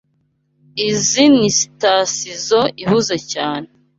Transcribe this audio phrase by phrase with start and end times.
[0.87, 3.67] Izoi ni sitasizoo ihuze cyane.